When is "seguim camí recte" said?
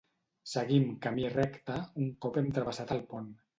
0.51-1.77